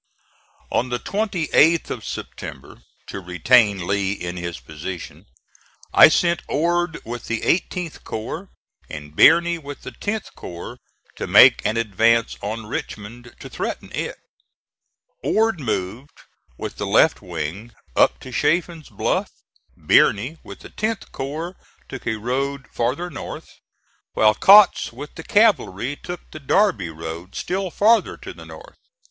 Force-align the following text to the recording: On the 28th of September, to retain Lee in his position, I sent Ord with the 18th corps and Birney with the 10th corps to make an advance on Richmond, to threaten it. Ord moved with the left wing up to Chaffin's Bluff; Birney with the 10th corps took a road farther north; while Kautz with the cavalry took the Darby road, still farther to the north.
On 0.71 0.89
the 0.89 0.97
28th 0.97 1.91
of 1.91 2.03
September, 2.03 2.81
to 3.05 3.19
retain 3.19 3.85
Lee 3.85 4.13
in 4.13 4.35
his 4.35 4.59
position, 4.59 5.27
I 5.93 6.09
sent 6.09 6.41
Ord 6.47 6.97
with 7.05 7.25
the 7.27 7.41
18th 7.41 8.03
corps 8.03 8.49
and 8.89 9.15
Birney 9.15 9.59
with 9.59 9.83
the 9.83 9.91
10th 9.91 10.33
corps 10.33 10.79
to 11.17 11.27
make 11.27 11.63
an 11.63 11.77
advance 11.77 12.35
on 12.41 12.65
Richmond, 12.65 13.35
to 13.41 13.47
threaten 13.47 13.91
it. 13.93 14.17
Ord 15.21 15.59
moved 15.59 16.21
with 16.57 16.77
the 16.77 16.87
left 16.87 17.21
wing 17.21 17.71
up 17.95 18.19
to 18.21 18.31
Chaffin's 18.31 18.89
Bluff; 18.89 19.29
Birney 19.77 20.39
with 20.43 20.61
the 20.61 20.71
10th 20.71 21.11
corps 21.11 21.55
took 21.87 22.07
a 22.07 22.15
road 22.15 22.67
farther 22.71 23.11
north; 23.11 23.59
while 24.13 24.33
Kautz 24.33 24.91
with 24.91 25.13
the 25.13 25.21
cavalry 25.23 25.95
took 25.95 26.21
the 26.31 26.39
Darby 26.39 26.89
road, 26.89 27.35
still 27.35 27.69
farther 27.69 28.17
to 28.17 28.33
the 28.33 28.45
north. 28.47 28.79